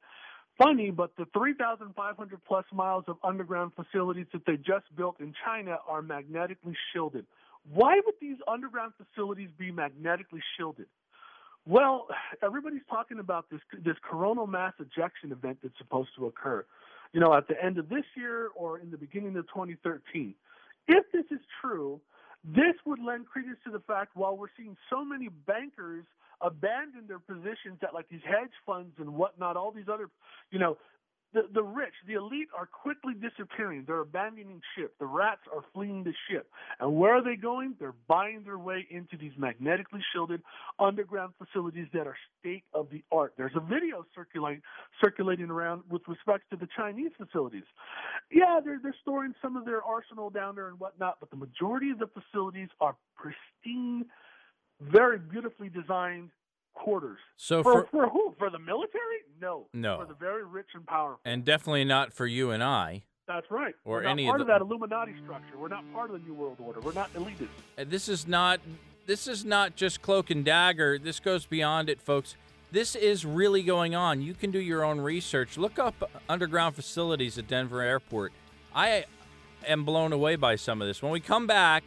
[0.58, 5.78] Funny, but the 3,500 plus miles of underground facilities that they just built in China
[5.88, 7.26] are magnetically shielded.
[7.71, 10.86] Why would these underground facilities be magnetically shielded?
[11.65, 12.08] Well,
[12.43, 16.65] everybody's talking about this this coronal mass ejection event that's supposed to occur,
[17.13, 20.36] you know, at the end of this year or in the beginning of 2013.
[20.88, 22.02] If this is true,
[22.43, 26.04] this would lend credence to the fact while we're seeing so many bankers
[26.41, 30.10] abandon their positions at like these hedge funds and whatnot, all these other,
[30.52, 30.78] you know,
[31.34, 33.84] the, the rich, the elite are quickly disappearing.
[33.88, 34.93] They're abandoning ship.
[35.00, 36.48] The rats are fleeing the ship.
[36.80, 37.76] And where are they going?
[37.80, 40.41] They're buying their way into these magnetically shielded
[40.80, 43.34] underground facilities that are state of the art.
[43.38, 44.62] There's a video circulating
[45.04, 47.63] circulating around with respect to the Chinese facilities.
[48.32, 51.89] Yeah, they're they're storing some of their arsenal down there and whatnot, but the majority
[51.89, 54.06] of the facilities are pristine,
[54.82, 56.30] very beautifully designed
[56.73, 57.19] quarters.
[57.38, 58.36] So For, for for who?
[58.38, 59.17] For the military?
[59.41, 59.67] No.
[59.73, 59.99] No.
[59.99, 61.19] For the very rich and powerful.
[61.25, 63.03] and definitely not for you and I.
[63.27, 63.73] That's right.
[63.86, 65.57] Or We're not any of part the- of that Illuminati structure.
[65.57, 66.81] We're not part of the New World Order.
[66.81, 67.47] We're not elitist.
[67.77, 68.59] Uh, This is not
[69.05, 70.97] this is not just cloak and dagger.
[70.97, 72.36] This goes beyond it, folks.
[72.71, 74.21] This is really going on.
[74.21, 75.57] You can do your own research.
[75.57, 78.31] Look up underground facilities at Denver Airport.
[78.73, 79.05] I
[79.67, 81.01] am blown away by some of this.
[81.01, 81.83] When we come back,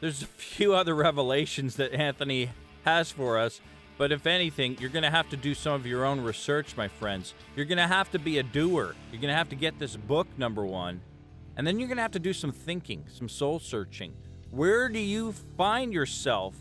[0.00, 2.50] there's a few other revelations that Anthony
[2.84, 3.60] has for us.
[3.98, 6.88] But if anything, you're going to have to do some of your own research, my
[6.88, 7.34] friends.
[7.54, 8.94] You're going to have to be a doer.
[9.10, 11.00] You're going to have to get this book, number one.
[11.56, 14.12] And then you're going to have to do some thinking, some soul searching.
[14.50, 16.54] Where do you find yourself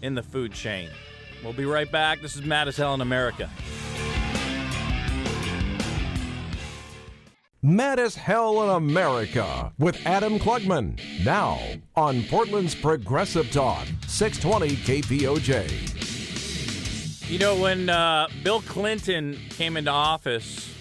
[0.00, 0.88] in the food chain?
[1.44, 2.22] We'll be right back.
[2.22, 3.50] This is Mad as Hell in America.
[7.62, 10.98] Mad as Hell in America with Adam Klugman.
[11.24, 11.60] Now
[11.94, 16.17] on Portland's Progressive Talk, 620 KPOJ.
[17.28, 20.74] You know, when uh, Bill Clinton came into office,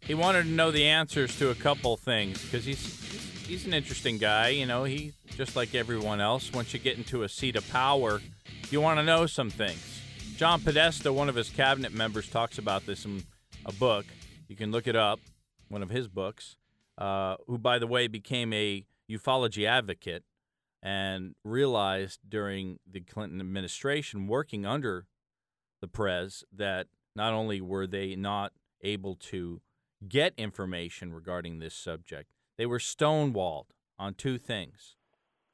[0.00, 4.18] he wanted to know the answers to a couple things because he's, he's an interesting
[4.18, 4.48] guy.
[4.48, 6.52] You know, he just like everyone else.
[6.52, 8.20] Once you get into a seat of power,
[8.68, 10.02] you want to know some things.
[10.36, 13.22] John Podesta, one of his cabinet members, talks about this in
[13.64, 14.06] a book.
[14.48, 15.20] You can look it up.
[15.68, 16.56] One of his books,
[16.98, 20.24] uh, who, by the way, became a ufology advocate
[20.82, 25.06] and realized during the Clinton administration, working under
[25.80, 29.60] the Prez that not only were they not able to
[30.08, 33.66] get information regarding this subject, they were stonewalled
[33.98, 34.96] on two things.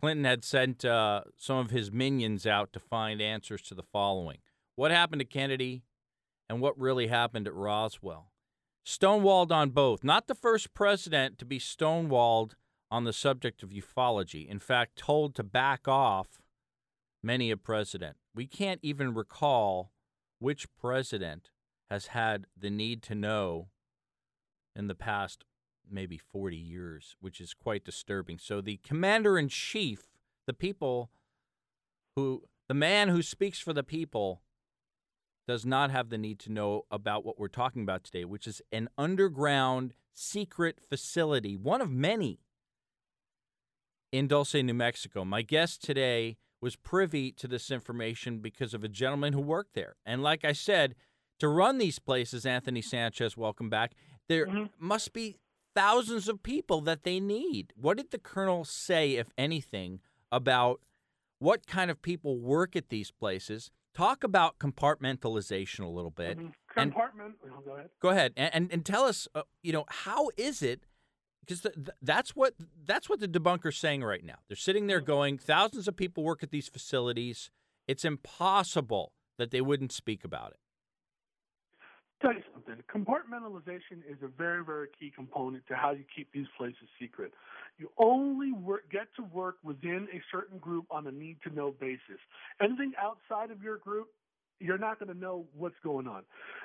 [0.00, 4.38] Clinton had sent uh, some of his minions out to find answers to the following
[4.74, 5.85] What happened to Kennedy
[6.48, 8.32] and what really happened at Roswell?
[8.85, 10.02] Stonewalled on both.
[10.02, 12.54] Not the first president to be stonewalled
[12.90, 14.48] on the subject of ufology.
[14.48, 16.42] In fact, told to back off
[17.22, 18.16] many a president.
[18.35, 19.92] We can't even recall
[20.42, 21.50] which president
[21.90, 23.68] has had the need to know
[24.74, 25.44] in the past
[25.90, 28.38] maybe 40 years, which is quite disturbing.
[28.38, 30.09] So the commander in chief,
[30.46, 31.11] the people
[32.16, 34.42] who, the man who speaks for the people,
[35.46, 38.62] does not have the need to know about what we're talking about today, which is
[38.70, 42.40] an underground secret facility, one of many
[44.12, 45.24] in Dulce, New Mexico.
[45.24, 49.96] My guest today was privy to this information because of a gentleman who worked there.
[50.07, 50.94] And like I said,
[51.40, 53.92] to run these places, Anthony Sanchez, welcome back,
[54.29, 54.46] there
[54.79, 55.37] must be
[55.75, 57.72] thousands of people that they need.
[57.77, 60.81] What did the colonel say, if anything, about
[61.40, 63.70] what kind of people work at these places?
[63.94, 67.35] Talk about compartmentalization a little bit And- Compartment.
[67.44, 67.90] oh, go ahead.
[68.01, 70.85] Go ahead and and, and tell us, uh, you know, how is it?
[71.42, 74.37] Because th- th- that's what that's what the debunker's saying right now.
[74.48, 77.50] They're sitting there going, thousands of people work at these facilities.
[77.88, 80.59] It's impossible that they wouldn't speak about it.
[82.22, 82.76] tell you something.
[82.94, 87.33] Compartmentalization is a very, very key component to how you keep these places secret.
[87.78, 92.20] You only work, get to work within a certain group on a need-to-know basis.
[92.61, 94.09] Anything outside of your group,
[94.62, 96.22] you're not going to know what's going on.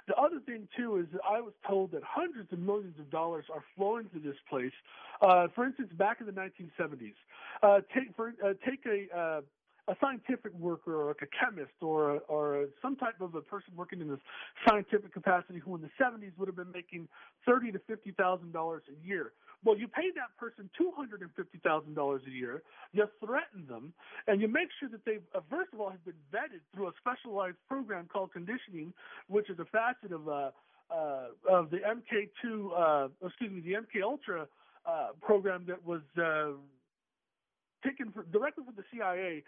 [0.08, 3.46] The other thing too is that I was told that hundreds of millions of dollars
[3.54, 4.72] are flowing to this place.
[5.22, 7.14] Uh, for instance, back in the 1970s,
[7.64, 9.42] uh, take for uh, take a uh,
[9.88, 13.42] a scientific worker or like a chemist or a, or a, some type of a
[13.42, 14.20] person working in this
[14.68, 17.08] scientific capacity who in the 70s would have been making
[17.46, 19.32] thirty to fifty thousand dollars a year.
[19.64, 22.64] Well, you pay that person two hundred and fifty thousand dollars a year.
[22.94, 23.94] You threaten them,
[24.28, 26.92] and you make sure that they, uh, first of all, have been vetted through a
[27.00, 28.94] specialized program called conditioning,
[29.28, 30.52] which is a facet of uh,
[30.92, 34.48] uh, of the MK2, uh, excuse me, the MK Ultra
[34.86, 36.02] uh, program that was.
[36.18, 36.58] Uh,
[37.88, 39.44] taken directly from the CIA.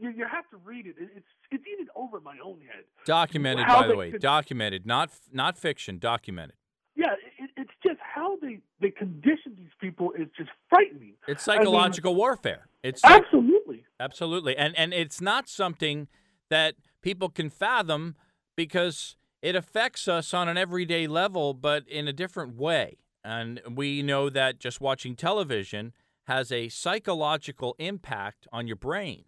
[0.00, 0.96] You, you have to read it.
[0.98, 1.10] it.
[1.16, 2.84] It's it's even over my own head.
[3.04, 6.56] Documented, How by the way, could- documented, not not fiction, documented.
[6.96, 7.06] Yeah,
[7.38, 11.14] it, it's just how they they condition these people is just frightening.
[11.26, 12.68] It's I mean- psychological warfare.
[12.82, 13.84] It's Absolutely.
[13.98, 14.56] Absolutely.
[14.56, 16.08] And and it's not something
[16.50, 18.14] that people can fathom
[18.56, 22.98] because it affects us on an everyday level but in a different way.
[23.24, 29.24] And we know that just watching television has a psychological impact on your brain,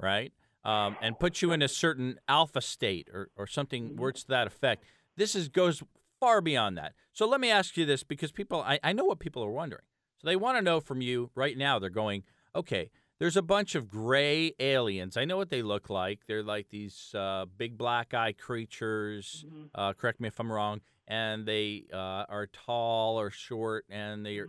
[0.00, 0.32] right?
[0.64, 4.46] Um, and puts you in a certain alpha state or, or something words to that
[4.46, 4.84] effect.
[5.16, 5.82] This is goes
[6.18, 6.92] far beyond that.
[7.12, 9.82] So let me ask you this because people I, I know what people are wondering.
[10.18, 13.74] So they want to know from you right now, they're going, okay, there's a bunch
[13.74, 15.16] of gray aliens.
[15.16, 16.20] I know what they look like.
[16.26, 19.44] They're like these uh, big black eye creatures.
[19.74, 20.80] Uh, correct me if I'm wrong.
[21.08, 24.48] And they uh, are tall or short, and they are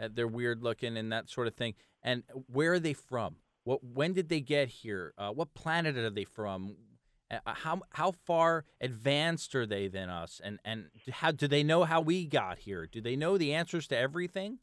[0.00, 1.74] uh, they're weird looking and that sort of thing.
[2.02, 3.36] And where are they from?
[3.64, 5.12] What when did they get here?
[5.18, 6.76] Uh, what planet are they from?
[7.30, 10.40] Uh, how how far advanced are they than us?
[10.42, 12.86] And and how do they know how we got here?
[12.86, 14.58] Do they know the answers to everything?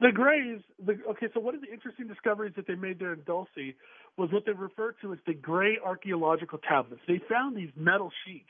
[0.00, 3.20] The Greys, the, okay, so one of the interesting discoveries that they made there in
[3.26, 3.74] Dulce
[4.16, 7.02] was what they refer to as the Gray archaeological tablets.
[7.06, 8.48] They found these metal sheets,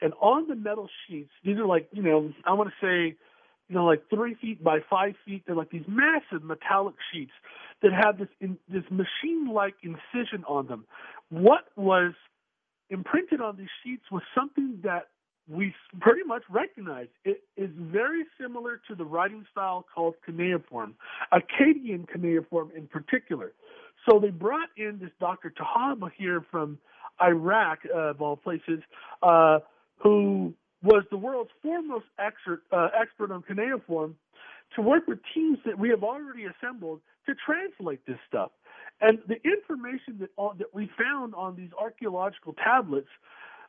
[0.00, 3.16] and on the metal sheets, these are like, you know, I want to say,
[3.68, 5.42] you know, like three feet by five feet.
[5.46, 7.32] They're like these massive metallic sheets
[7.82, 10.84] that have this in, this machine-like incision on them.
[11.30, 12.12] What was
[12.90, 15.08] imprinted on these sheets was something that
[15.48, 17.06] we pretty much recognize.
[17.24, 20.94] It is very similar to the writing style called cuneiform,
[21.32, 23.52] Akkadian cuneiform in particular.
[24.08, 25.52] So they brought in this Dr.
[25.52, 26.78] Tahaba here from
[27.22, 28.80] Iraq, uh, of all places,
[29.22, 29.60] uh,
[29.98, 34.16] who was the world's foremost expert, uh, expert on cuneiform,
[34.74, 38.50] to work with teams that we have already assembled to translate this stuff.
[39.00, 43.08] And the information that on, that we found on these archaeological tablets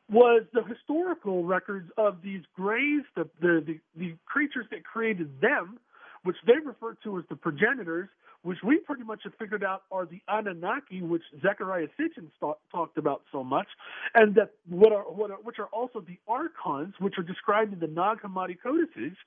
[0.10, 5.78] was the historical records of these grays, the, the, the, the creatures that created them,
[6.24, 8.10] which they refer to as the progenitors,
[8.44, 12.30] which we pretty much have figured out are the Anunnaki, which Zechariah Sitchin
[12.72, 13.68] talked about so much,
[14.16, 17.80] and that what are, what are which are also the archons, which are described in
[17.80, 19.18] the Nag Hammadi codices.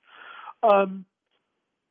[0.63, 1.05] Um,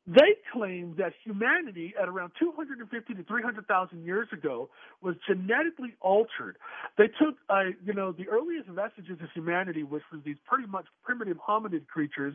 [0.07, 4.71] they claim that humanity at around 250 to 300,000 years ago
[5.03, 6.57] was genetically altered.
[6.99, 10.87] They took, uh, you know, the earliest vestiges of humanity, which was these pretty much
[11.05, 12.35] primitive hominid creatures,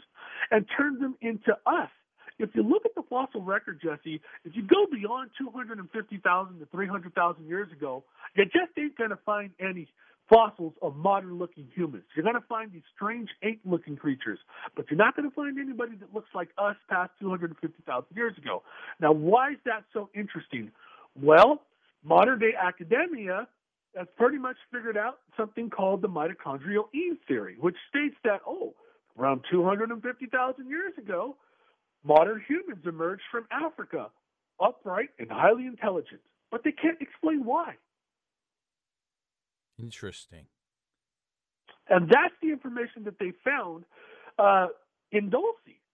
[0.51, 1.89] and turned them into us.
[2.37, 7.47] If you look at the fossil record, Jesse, if you go beyond 250,000 to 300,000
[7.47, 8.03] years ago,
[8.35, 9.87] you just ain't going to find any
[10.29, 12.03] fossils of modern looking humans.
[12.15, 14.39] You're going to find these strange ape looking creatures,
[14.75, 18.63] but you're not going to find anybody that looks like us past 250,000 years ago.
[18.99, 20.71] Now, why is that so interesting?
[21.21, 21.61] Well,
[22.03, 23.47] modern day academia
[23.95, 28.73] has pretty much figured out something called the mitochondrial Eve theory, which states that, oh,
[29.17, 31.37] around 250,000 years ago,
[32.05, 34.09] modern humans emerged from Africa,
[34.63, 36.21] upright and highly intelligent.
[36.51, 37.75] But they can't explain why.
[39.77, 40.45] Interesting.
[41.89, 43.83] and that's the information that they found
[44.39, 44.67] uh,
[45.11, 45.43] in Dulce.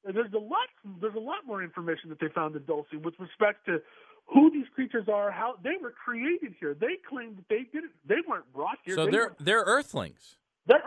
[0.04, 0.68] There's a lot.
[1.00, 3.80] There's a lot more information that they found in Dulce with respect to
[4.28, 6.76] who these creatures are, how they were created here.
[6.80, 7.92] They claim that they didn't.
[8.08, 8.96] They weren't brought here.
[8.96, 10.38] So They they're they're Earthlings.
[10.68, 10.82] they're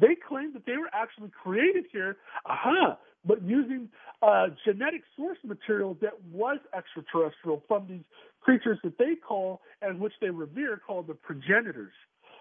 [0.00, 2.16] They claim that they were actually created here,
[2.46, 3.88] aha, but using
[4.22, 8.04] uh, genetic source material that was extraterrestrial from these
[8.40, 11.92] creatures that they call and which they revere called the progenitors.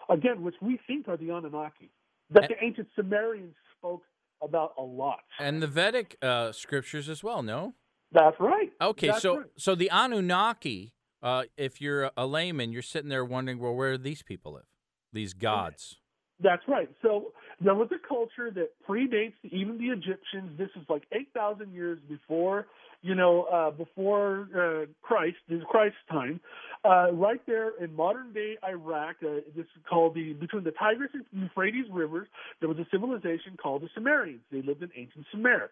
[0.10, 1.92] Again, which we think are the Anunnaki.
[2.32, 4.04] that And- the ancient Sumerians spoke
[4.42, 5.20] about a lot.
[5.40, 7.74] And the Vedic uh, scriptures as well, no?
[8.12, 8.72] That's right.
[8.82, 9.46] Okay, That's so right.
[9.58, 14.04] so the Anunnaki, uh, if you're a layman, you're sitting there wondering, well, where do
[14.04, 14.66] these people live?
[15.14, 15.98] These gods.
[16.42, 16.90] That's right.
[17.02, 20.58] So there was a culture that predates even the Egyptians.
[20.58, 22.68] This is like 8,000 years before,
[23.02, 26.40] you know, uh, before uh, Christ, this is Christ's time.
[26.86, 31.12] Uh, right there in modern day Iraq, uh, this is called the, between the Tigris
[31.14, 32.28] and Euphrates rivers,
[32.62, 34.42] there was a civilization called the Sumerians.
[34.52, 35.70] They lived in ancient Sumer.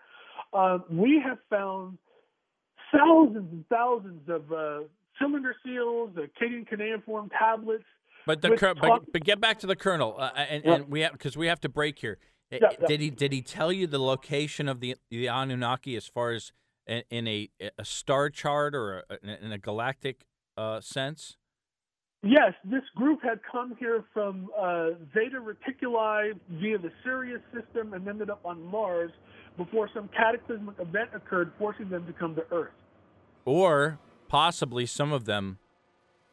[0.54, 1.98] Uh, we have found
[2.92, 4.80] thousands and thousands of uh,
[5.20, 7.84] cylinder seals, Akkadian cuneiform tablets,
[8.28, 10.74] But the cur- but, but get back to the colonel, uh, and, Yeah.
[10.74, 12.18] and we have because we have to break here.
[12.52, 12.86] Yeah, yeah.
[12.88, 16.52] Did he did he tell you the location of the the Anunnaki as far as
[16.86, 17.50] in, in a
[17.80, 20.26] a star chart or a, in a galactic
[20.58, 21.38] uh, sense?
[22.24, 28.08] Yes, this group had come here from uh, Zeta Reticuli via the Sirius system and
[28.08, 29.12] ended up on Mars
[29.56, 32.74] before some cataclysmic event occurred, forcing them to come to Earth.
[33.46, 35.58] or possibly some of them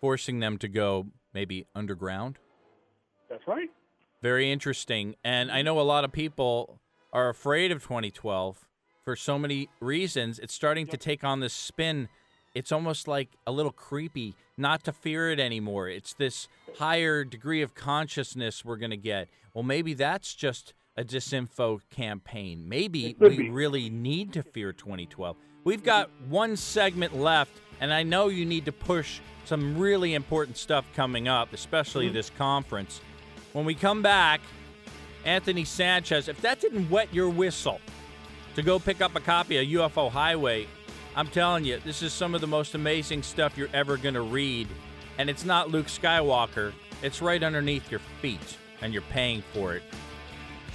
[0.00, 2.38] forcing them to go maybe underground.
[3.28, 3.68] That's right.
[4.22, 5.16] Very interesting.
[5.24, 6.80] And I know a lot of people
[7.12, 8.66] are afraid of 2012
[9.04, 10.38] for so many reasons.
[10.38, 12.08] It's starting to take on this spin.
[12.54, 15.88] It's almost like a little creepy not to fear it anymore.
[15.88, 19.28] It's this higher degree of consciousness we're going to get.
[19.52, 22.68] Well, maybe that's just a disinfo campaign.
[22.68, 23.50] Maybe we be.
[23.50, 25.36] really need to fear 2012.
[25.64, 30.56] We've got one segment left, and I know you need to push some really important
[30.56, 32.14] stuff coming up, especially mm-hmm.
[32.14, 33.00] this conference.
[33.52, 34.40] When we come back,
[35.24, 37.80] Anthony Sanchez, if that didn't wet your whistle
[38.54, 40.66] to go pick up a copy of UFO Highway,
[41.16, 44.22] I'm telling you, this is some of the most amazing stuff you're ever going to
[44.22, 44.68] read.
[45.18, 46.72] And it's not Luke Skywalker,
[47.02, 49.82] it's right underneath your feet, and you're paying for it.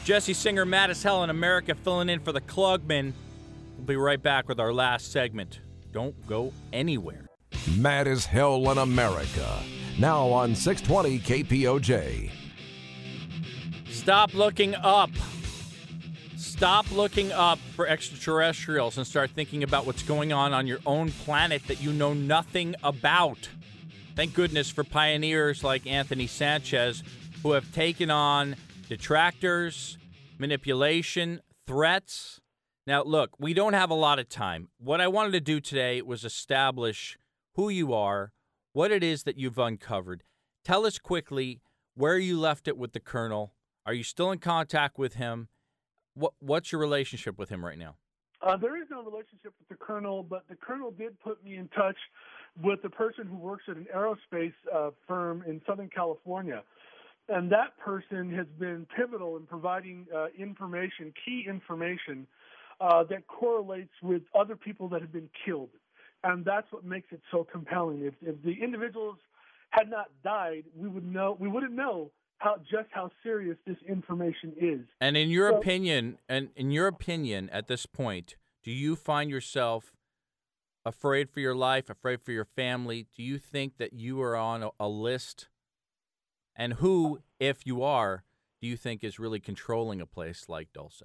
[0.06, 3.14] Jesse Singer, Mad as Hell in America, filling in for the Klugman.
[3.78, 5.60] We'll be right back with our last segment.
[5.92, 7.26] Don't go anywhere.
[7.78, 9.60] Mad as Hell in America.
[9.98, 12.32] Now on 620 KPOJ.
[13.90, 15.10] Stop looking up.
[16.38, 21.12] Stop looking up for extraterrestrials and start thinking about what's going on on your own
[21.12, 23.50] planet that you know nothing about.
[24.16, 27.04] Thank goodness for pioneers like Anthony Sanchez
[27.42, 28.56] who have taken on
[28.90, 29.98] detractors,
[30.38, 32.42] manipulation, threats.
[32.88, 34.70] Now, look, we don't have a lot of time.
[34.80, 37.18] What I wanted to do today was establish
[37.54, 38.32] who you are,
[38.74, 40.24] what it is that you've uncovered.
[40.64, 41.62] Tell us quickly
[41.96, 43.54] where you left it with the colonel.
[43.86, 45.50] Are you still in contact with him?
[46.14, 47.96] What What's your relationship with him right now?
[48.42, 51.68] Uh, there is no relationship with the colonel, but the colonel did put me in
[51.70, 51.98] touch
[52.62, 56.64] with the person who works at an aerospace uh, firm in Southern California.
[57.28, 62.26] And that person has been pivotal in providing uh, information, key information,
[62.80, 65.70] uh, that correlates with other people that have been killed.
[66.24, 68.04] And that's what makes it so compelling.
[68.04, 69.18] If, if the individuals
[69.70, 74.54] had not died, we would know we wouldn't know how just how serious this information
[74.60, 74.82] is.
[75.00, 79.30] And in your So- opinion, and in your opinion, at this point, do you find
[79.30, 79.94] yourself
[80.86, 83.08] afraid for your life, afraid for your family?
[83.16, 85.50] Do you think that you are on a, a list?
[86.56, 88.24] And who, if you are,
[88.62, 91.04] do you think is really controlling a place like Dulce?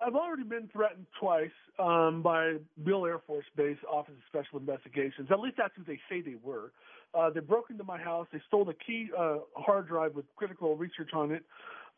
[0.00, 5.28] I've already been threatened twice um, by Beale Air Force Base Office of Special Investigations.
[5.30, 6.72] At least that's who they say they were.
[7.14, 8.26] Uh, they broke into my house.
[8.32, 11.44] They stole the key uh, hard drive with critical research on it.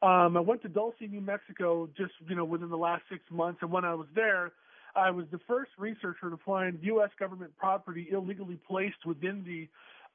[0.00, 3.58] Um, I went to Dulce, New Mexico, just you know within the last six months.
[3.62, 4.52] And when I was there,
[4.94, 7.10] I was the first researcher to find U.S.
[7.18, 9.68] government property illegally placed within the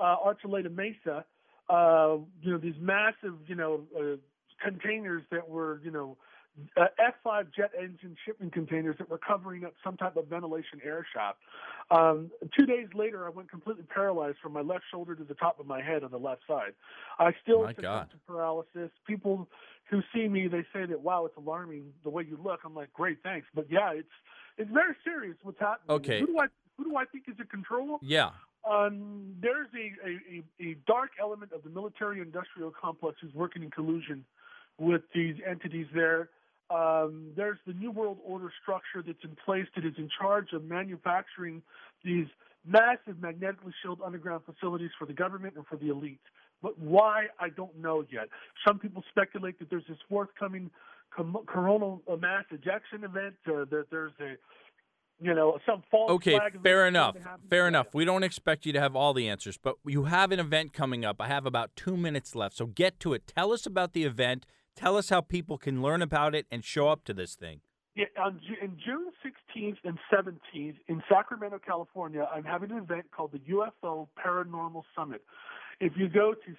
[0.04, 1.26] uh, Archuleta Mesa.
[1.70, 4.16] Uh, you know these massive you know uh,
[4.64, 6.16] containers that were you know
[6.78, 6.86] uh,
[7.26, 11.40] F5 jet engine shipping containers that were covering up some type of ventilation air shaft.
[11.92, 15.60] Um, two days later, I went completely paralyzed from my left shoulder to the top
[15.60, 16.74] of my head on the left side.
[17.20, 18.92] I still succumb to paralysis.
[19.08, 19.48] People
[19.90, 22.62] who see me, they say that, wow, it's alarming the way you look.
[22.66, 23.48] I'm like, great, thanks.
[23.54, 24.08] But yeah, it's
[24.58, 25.98] it's very serious what's happening.
[25.98, 26.20] Okay.
[26.20, 26.46] Who do I
[26.78, 28.00] who do I think is in control?
[28.02, 28.32] Yeah.
[28.70, 33.62] Um, there's a, a, a, a dark element of the military industrial complex who's working
[33.62, 34.24] in collusion
[34.80, 36.30] with these entities there.
[36.70, 40.64] Um, there's the New World Order structure that's in place that is in charge of
[40.64, 41.62] manufacturing
[42.04, 42.28] these
[42.66, 46.22] massive magnetically shielded underground facilities for the government and for the elite.
[46.62, 48.30] But why, I don't know yet.
[48.66, 50.72] Some people speculate that there's this forthcoming
[51.16, 54.36] com- coronal uh, mass ejection event, or that there's a,
[55.22, 57.16] you know, some false Okay, fair enough.
[57.16, 57.48] going to happen.
[57.50, 57.88] Fair enough.
[57.94, 61.04] We don't expect you to have all the answers, but you have an event coming
[61.04, 61.20] up.
[61.20, 63.28] I have about two minutes left, so get to it.
[63.28, 64.46] Tell us about the event.
[64.76, 67.62] Tell us how people can learn about it and show up to this thing.
[67.96, 73.34] Yeah, on in June 16th and 17th in Sacramento, California, I'm having an event called
[73.34, 75.22] the UFO Paranormal Summit.
[75.80, 76.56] If you go to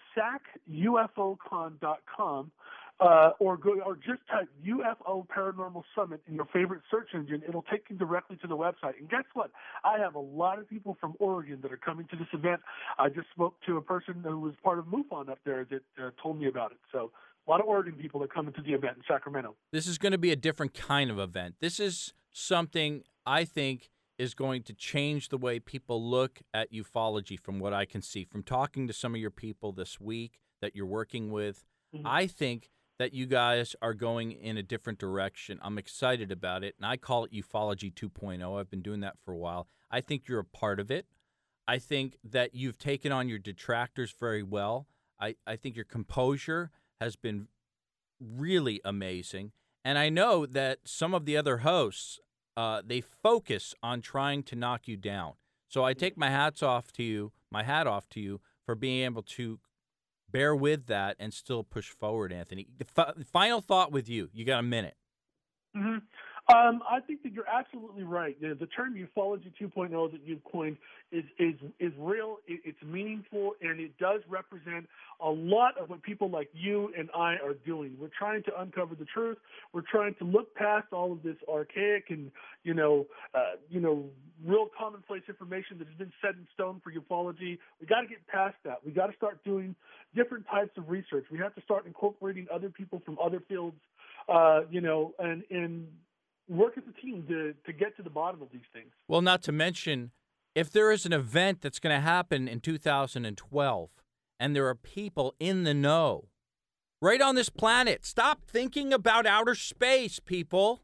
[0.71, 2.53] sacufocon.com
[3.01, 7.62] uh, or go or just type UFO Paranormal Summit in your favorite search engine, it'll
[7.62, 8.97] take you directly to the website.
[9.01, 9.51] And guess what?
[9.83, 12.61] I have a lot of people from Oregon that are coming to this event.
[12.97, 16.11] I just spoke to a person who was part of MUFON up there that uh,
[16.23, 16.79] told me about it.
[16.93, 17.11] So
[17.47, 19.57] a lot of Oregon people are coming to the event in Sacramento.
[19.72, 21.57] This is going to be a different kind of event.
[21.61, 27.38] This is something I think is going to change the way people look at ufology
[27.38, 28.24] from what I can see.
[28.24, 31.64] From talking to some of your people this week that you're working with,
[31.95, 32.03] Mhm.
[32.05, 35.59] I think that you guys are going in a different direction.
[35.62, 38.57] I'm excited about it, and I call it ufology 2.0.
[38.57, 39.68] I've been doing that for a while.
[39.90, 41.07] I think you're a part of it.
[41.66, 44.86] I think that you've taken on your detractors very well.
[45.18, 46.70] I, I think your composure
[47.05, 47.49] has been
[48.21, 49.53] really amazing.
[49.85, 52.19] And I know that some of the other hosts,
[52.57, 55.35] uh, they focus on trying to knock you down.
[55.69, 59.05] So I take my hats off to you, my hat off to you for being
[59.05, 59.59] able to
[60.31, 62.67] bear with that and still push forward, Anthony.
[62.79, 64.31] The fi- final thought with you.
[64.33, 64.97] You got a minute.
[65.77, 65.99] hmm
[66.53, 68.38] Um, I think that you're absolutely right.
[68.38, 70.76] The, the term ufology 2.0 that you've coined
[71.11, 72.36] is is is real.
[72.47, 74.86] It, it's meaningful, and it does represent
[75.20, 77.97] a lot of what people like you and I are doing.
[77.99, 79.38] We're trying to uncover the truth.
[79.72, 82.30] We're trying to look past all of this archaic and
[82.62, 84.05] you know uh, you know
[84.45, 87.59] real commonplace information that has been set in stone for ufology.
[87.80, 88.84] We got to get past that.
[88.84, 89.74] We got to start doing
[90.14, 91.24] different types of research.
[91.32, 93.76] We have to start incorporating other people from other fields.
[94.28, 95.86] Uh, you know, and and
[96.49, 98.92] work as a team to to get to the bottom of these things.
[99.09, 100.11] Well, not to mention,
[100.55, 103.90] if there is an event that's going to happen in 2012
[104.38, 106.28] and there are people in the know
[107.01, 110.82] right on this planet, stop thinking about outer space, people.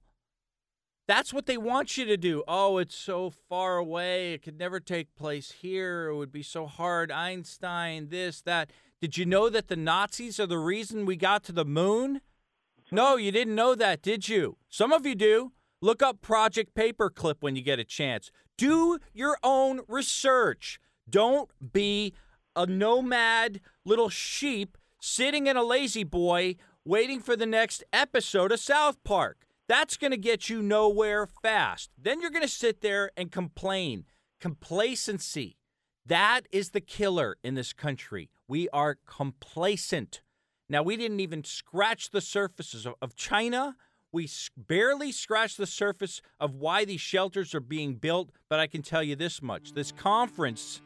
[1.09, 2.45] That's what they want you to do.
[2.47, 4.35] Oh, it's so far away.
[4.35, 6.09] It could never take place here.
[6.09, 7.11] It would be so hard.
[7.11, 8.71] Einstein, this, that.
[9.01, 12.21] Did you know that the Nazis are the reason we got to the moon?
[12.93, 14.57] No, you didn't know that, did you?
[14.69, 15.53] Some of you do.
[15.81, 18.31] Look up Project Paperclip when you get a chance.
[18.59, 20.81] Do your own research.
[21.09, 22.15] Don't be
[22.57, 28.61] a nomad little sheep sitting in a lazy boy waiting for the next episode of
[28.61, 29.47] South Park.
[29.69, 31.91] That's going to get you nowhere fast.
[31.97, 34.05] Then you're going to sit there and complain.
[34.41, 35.59] Complacency.
[36.05, 38.31] That is the killer in this country.
[38.49, 40.23] We are complacent.
[40.71, 43.75] Now, we didn't even scratch the surfaces of, China.
[44.13, 48.81] We barely scratched the surface of why these shelters are being built, but I can
[48.81, 49.73] tell you this much.
[49.73, 50.81] This conference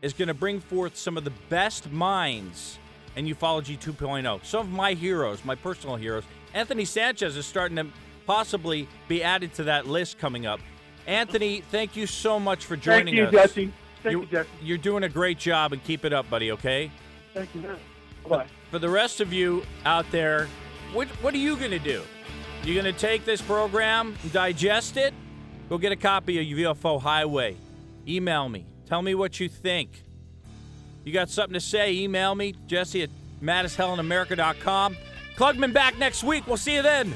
[0.00, 2.78] is going to bring forth some of the best minds
[3.14, 4.42] in ufology 2.0.
[4.42, 6.24] Some of my heroes, my personal heroes.
[6.54, 7.86] Anthony Sanchez is starting to
[8.26, 10.60] possibly be added to that list coming up.
[11.06, 13.30] Anthony, thank you so much for joining us.
[13.30, 13.48] Thank you, us.
[13.48, 13.72] Jesse.
[14.02, 14.48] Thank you, Jesse.
[14.62, 16.90] You're doing a great job and keep it up, buddy, okay?
[17.34, 17.76] Thank you, man.
[18.26, 18.46] Bye.
[18.70, 20.48] For the rest of you out there,
[20.92, 22.02] what, what are you going to do?
[22.64, 25.14] You're going to take this program, digest it?
[25.68, 27.56] Go get a copy of UFO Highway.
[28.08, 28.66] Email me.
[28.86, 30.02] Tell me what you think.
[31.04, 31.92] You got something to say?
[31.92, 33.10] Email me, Jesse at
[33.42, 34.96] madashellinamerica.com.
[35.36, 36.46] Klugman back next week.
[36.46, 37.14] We'll see you then.